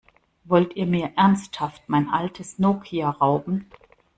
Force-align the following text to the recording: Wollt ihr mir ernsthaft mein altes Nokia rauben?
Wollt 0.45 0.75
ihr 0.75 0.87
mir 0.87 1.11
ernsthaft 1.15 1.83
mein 1.85 2.09
altes 2.09 2.57
Nokia 2.57 3.07
rauben? 3.11 3.67